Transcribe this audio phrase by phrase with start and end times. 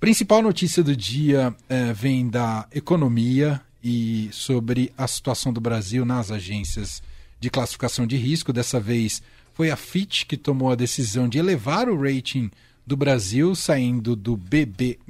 [0.00, 6.30] Principal notícia do dia é, vem da economia e sobre a situação do Brasil nas
[6.30, 7.02] agências
[7.40, 8.52] de classificação de risco.
[8.52, 9.20] Dessa vez
[9.52, 12.48] foi a Fitch que tomou a decisão de elevar o rating
[12.86, 15.00] do Brasil, saindo do BB-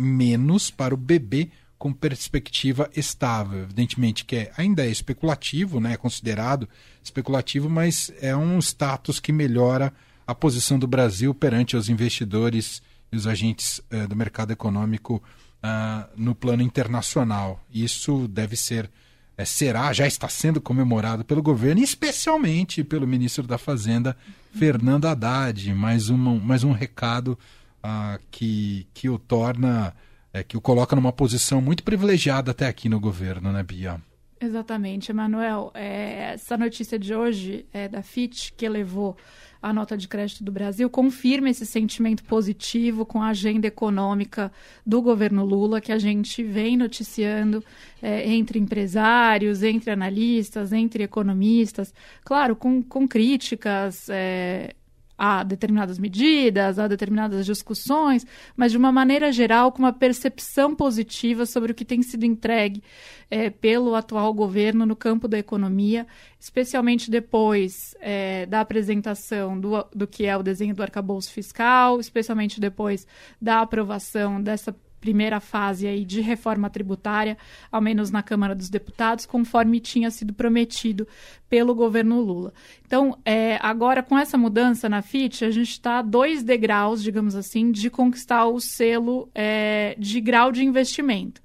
[0.75, 3.65] para o BB com perspectiva estável.
[3.65, 5.93] Evidentemente que é, ainda é especulativo, né?
[5.93, 6.67] é considerado
[7.05, 9.93] especulativo, mas é um status que melhora
[10.27, 15.23] a posição do Brasil perante os investidores e os agentes eh, do mercado econômico
[15.63, 17.65] ah, no plano internacional.
[17.73, 18.91] Isso deve ser,
[19.37, 24.17] eh, será, já está sendo comemorado pelo governo, especialmente pelo ministro da Fazenda,
[24.55, 25.73] Fernando Haddad.
[25.75, 27.39] Mais, uma, mais um recado
[27.83, 29.95] ah, que, que o torna,
[30.33, 34.01] eh, que o coloca numa posição muito privilegiada até aqui no governo, né, Bia?
[34.41, 35.73] Exatamente, Emanuel.
[35.75, 39.17] É, essa notícia de hoje é da FIT, que elevou
[39.61, 44.53] a nota de crédito do Brasil, confirma esse sentimento positivo com a agenda econômica
[44.87, 47.65] do governo Lula, que a gente vem noticiando
[48.01, 51.93] é, entre empresários, entre analistas, entre economistas,
[52.25, 54.09] claro, com, com críticas.
[54.09, 54.75] É,
[55.19, 58.25] a determinadas medidas, a determinadas discussões,
[58.57, 62.83] mas de uma maneira geral, com uma percepção positiva sobre o que tem sido entregue
[63.29, 66.07] é, pelo atual governo no campo da economia,
[66.39, 72.61] especialmente depois é, da apresentação do, do que é o desenho do arcabouço fiscal, especialmente
[72.61, 73.07] depois
[73.43, 77.37] da aprovação dessa primeira fase aí de reforma tributária,
[77.71, 81.07] ao menos na Câmara dos Deputados, conforme tinha sido prometido
[81.49, 82.53] pelo governo Lula.
[82.87, 87.35] Então, é, agora com essa mudança na FIT, a gente está a dois degraus, digamos
[87.35, 91.41] assim, de conquistar o selo é, de grau de investimento.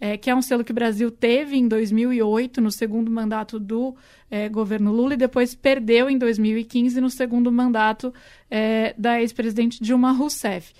[0.00, 3.96] É, que é um selo que o Brasil teve em 2008, no segundo mandato do
[4.30, 8.14] é, governo Lula, e depois perdeu em 2015, no segundo mandato
[8.48, 10.72] é, da ex-presidente Dilma Rousseff.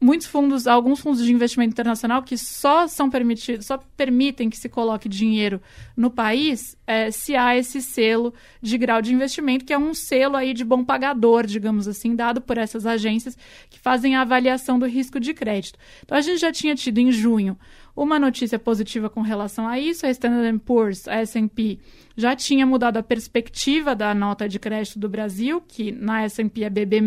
[0.00, 4.68] Muitos fundos, alguns fundos de investimento internacional que só são permitidos, só permitem que se
[4.68, 5.62] coloque dinheiro
[5.96, 10.36] no país é, se há esse selo de grau de investimento, que é um selo
[10.36, 13.36] aí de bom pagador, digamos assim, dado por essas agências
[13.70, 15.78] que fazem a avaliação do risco de crédito.
[16.02, 17.56] Então a gente já tinha tido em junho
[17.96, 21.78] uma notícia positiva com relação a isso, a Standard Poor's, a S&P,
[22.16, 26.70] já tinha mudado a perspectiva da nota de crédito do Brasil, que na S&P é
[26.70, 27.04] BB-,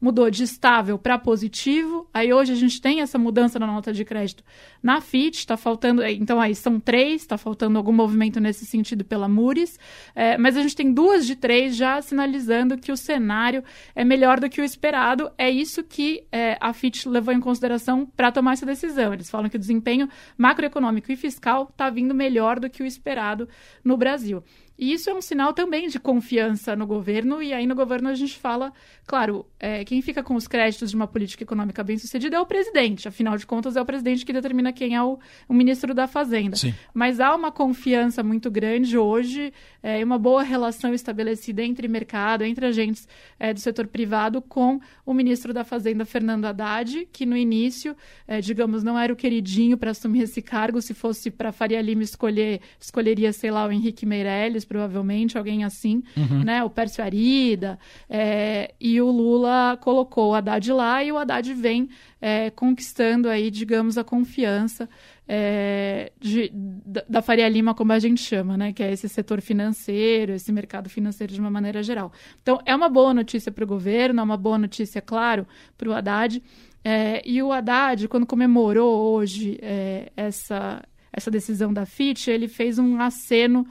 [0.00, 2.08] mudou de estável para positivo.
[2.12, 4.42] Aí hoje a gente tem essa mudança na nota de crédito
[4.82, 9.28] na FIT, está faltando, então aí são três, está faltando algum movimento nesse sentido pela
[9.28, 9.78] Moody's,
[10.14, 13.62] é, mas a gente tem duas de três já sinalizando que o cenário
[13.94, 15.30] é melhor do que o esperado.
[15.38, 19.12] É isso que é, a FIT levou em consideração para tomar essa decisão.
[19.12, 20.01] Eles falam que o desempenho
[20.36, 23.48] macroeconômico e fiscal está vindo melhor do que o esperado
[23.84, 24.42] no Brasil.
[24.82, 28.14] E isso é um sinal também de confiança no governo, e aí no governo a
[28.16, 28.72] gente fala,
[29.06, 32.44] claro, é, quem fica com os créditos de uma política econômica bem sucedida é o
[32.44, 36.08] presidente, afinal de contas é o presidente que determina quem é o, o ministro da
[36.08, 36.56] Fazenda.
[36.56, 36.74] Sim.
[36.92, 42.66] Mas há uma confiança muito grande hoje, é, uma boa relação estabelecida entre mercado, entre
[42.66, 43.06] agentes
[43.38, 48.40] é, do setor privado com o ministro da Fazenda, Fernando Haddad, que no início, é,
[48.40, 52.60] digamos, não era o queridinho para assumir esse cargo, se fosse para Faria Lima escolher,
[52.80, 56.42] escolheria, sei lá, o Henrique Meirelles, provavelmente, alguém assim, Uhum.
[56.44, 56.64] né?
[56.64, 57.78] O Pércio Arida.
[58.08, 61.88] é, e o Lula colocou o Haddad lá e o Haddad vem
[62.20, 64.88] é, conquistando aí, digamos, a confiança
[65.28, 68.72] é, de- da, da Faria Lima, como a gente chama, né?
[68.72, 72.12] Que é esse setor financeiro, esse mercado financeiro de uma maneira geral.
[72.42, 75.46] Então, é uma boa notícia para o governo, é uma boa notícia, claro,
[75.76, 76.42] para o Haddad.
[76.84, 80.82] É, e o Haddad, quando comemorou hoje é, essa,
[81.12, 83.66] essa decisão da FIT, ele fez um aceno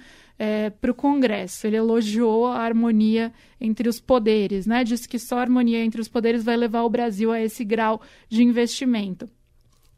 [0.80, 1.68] para o Congresso.
[1.68, 4.84] Ele elogiou a harmonia entre os poderes, né?
[4.84, 8.02] Disse que só a harmonia entre os poderes vai levar o Brasil a esse grau
[8.30, 9.30] de investimento.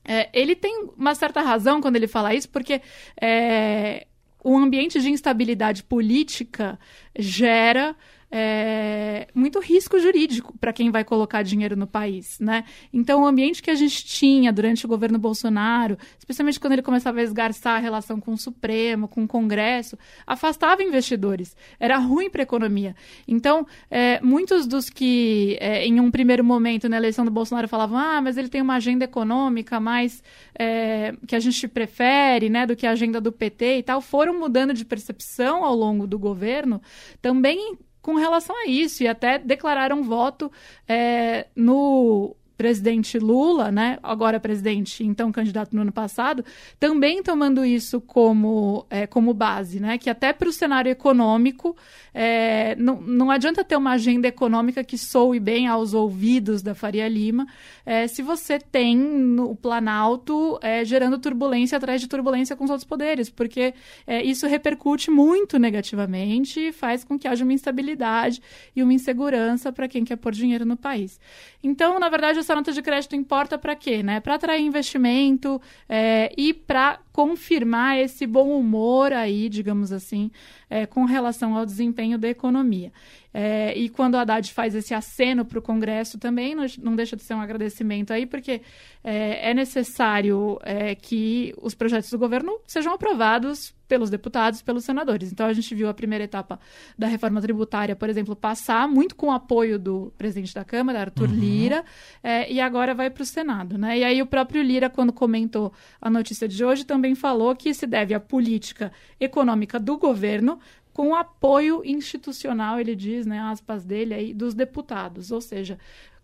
[0.06, 2.82] É, ele tem uma certa razão quando ele fala isso, porque
[3.20, 4.06] é,
[4.44, 6.78] o ambiente de instabilidade política
[7.18, 7.96] gera
[8.36, 12.64] é, muito risco jurídico para quem vai colocar dinheiro no país, né?
[12.92, 17.20] Então, o ambiente que a gente tinha durante o governo Bolsonaro, especialmente quando ele começava
[17.20, 21.56] a esgarçar a relação com o Supremo, com o Congresso, afastava investidores.
[21.80, 22.96] Era ruim para a economia.
[23.28, 28.00] Então, é, muitos dos que, é, em um primeiro momento na eleição do Bolsonaro, falavam:
[28.00, 30.24] ah, mas ele tem uma agenda econômica mais
[30.58, 34.40] é, que a gente prefere, né, do que a agenda do PT e tal, foram
[34.40, 36.82] mudando de percepção ao longo do governo,
[37.22, 40.52] também com relação a isso, e até declararam voto
[40.88, 46.46] é, no presidente Lula, né, agora presidente, então candidato no ano passado,
[46.80, 51.76] também tomando isso como, é, como base, né, que até para o cenário econômico
[52.14, 57.08] é, não, não adianta ter uma agenda econômica que soe bem aos ouvidos da Faria
[57.08, 57.48] Lima,
[57.86, 62.88] é, se você tem no Planalto é, gerando turbulência atrás de turbulência com os outros
[62.88, 63.74] poderes, porque
[64.06, 68.42] é, isso repercute muito negativamente e faz com que haja uma instabilidade
[68.76, 71.20] e uma insegurança para quem quer pôr dinheiro no país.
[71.64, 74.04] Então, na verdade, essa nota de crédito importa para quê?
[74.04, 74.20] Né?
[74.20, 80.30] Para atrair investimento é, e para confirmar esse bom humor aí, digamos assim,
[80.70, 82.92] é, com relação ao desempenho da economia.
[83.34, 87.16] É, e quando o Haddad faz esse aceno para o Congresso também, não, não, deixa
[87.16, 88.62] de ser um agradecimento aí, porque
[89.04, 95.32] é, é necessário é, que os projetos do governo sejam aprovados pelos deputados, pelos senadores.
[95.32, 96.60] Então, a gente viu a primeira etapa
[96.98, 101.30] da reforma tributária, por exemplo, passar muito com o apoio do presidente da Câmara, Arthur
[101.30, 101.36] uhum.
[101.36, 101.86] Lira,
[102.24, 103.78] é, e agora vai para o Senado.
[103.78, 104.00] Né?
[104.00, 107.86] E aí, o próprio Lira, quando comentou a notícia de hoje, também falou que se
[107.86, 110.60] deve à política econômica do governo
[110.94, 115.32] com apoio institucional, ele diz, né, aspas dele aí, dos deputados.
[115.32, 115.80] Ou seja,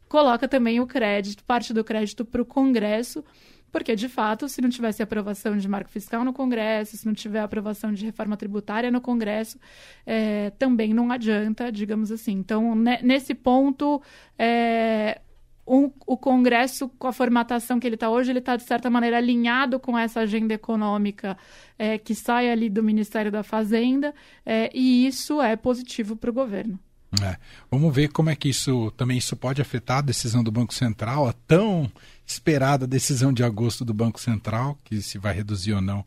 [0.07, 3.23] coloca também o crédito, parte do crédito para o Congresso,
[3.71, 7.42] porque, de fato, se não tivesse aprovação de marco fiscal no Congresso, se não tiver
[7.42, 9.60] aprovação de reforma tributária no Congresso,
[10.06, 12.33] é, também não adianta, digamos assim.
[12.33, 14.01] Então, nesse ponto,
[14.38, 15.21] é,
[15.69, 19.18] um, o Congresso, com a formatação que ele está hoje, ele está, de certa maneira,
[19.18, 21.38] alinhado com essa agenda econômica
[21.77, 24.13] é, que sai ali do Ministério da Fazenda,
[24.44, 26.80] é, e isso é positivo para o governo.
[27.21, 27.38] É.
[27.71, 31.27] Vamos ver como é que isso também isso pode afetar a decisão do Banco Central,
[31.27, 31.91] a tão
[32.25, 36.06] esperada decisão de agosto do Banco Central, que se vai reduzir ou não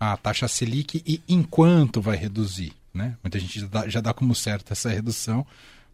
[0.00, 2.72] a taxa Selic e enquanto vai reduzir.
[2.92, 3.16] Né?
[3.22, 5.46] Muita gente já dá, já dá como certo essa redução,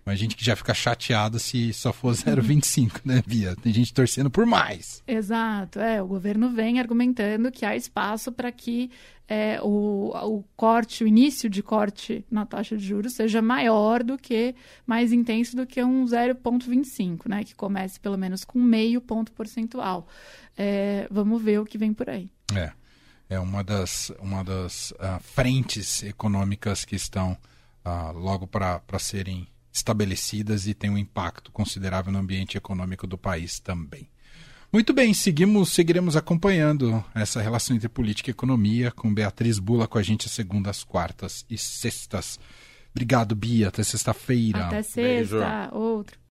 [0.06, 3.56] mas gente que já fica chateada se só for 0,25, né, Bia?
[3.56, 5.02] Tem gente torcendo por mais.
[5.04, 5.80] Exato.
[5.80, 8.88] É, o governo vem argumentando que há espaço para que
[9.28, 14.16] é, o, o corte, o início de corte na taxa de juros seja maior do
[14.16, 14.54] que,
[14.86, 17.42] mais intenso do que um 0,25, né?
[17.42, 20.06] Que comece pelo menos com meio ponto percentual.
[20.56, 22.30] É, vamos ver o que vem por aí.
[22.54, 22.70] É,
[23.28, 27.36] é uma das, uma das uh, frentes econômicas que estão
[27.84, 33.60] uh, logo para serem estabelecidas e tem um impacto considerável no ambiente econômico do país
[33.60, 34.08] também.
[34.72, 39.96] Muito bem, seguimos, seguiremos acompanhando essa relação entre política e economia com Beatriz Bula com
[39.96, 42.38] a gente às segundas, quartas e sextas.
[42.90, 43.68] Obrigado, Bia.
[43.68, 44.66] Até sexta-feira.
[44.66, 45.00] Até sexta.
[45.02, 45.38] Beijo.
[45.72, 46.18] Outro.